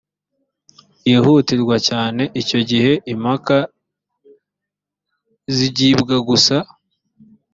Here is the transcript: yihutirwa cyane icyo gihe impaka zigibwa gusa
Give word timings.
yihutirwa 1.09 1.75
cyane 1.87 2.23
icyo 2.41 2.59
gihe 2.69 2.91
impaka 3.13 3.57
zigibwa 5.55 6.15
gusa 6.29 6.57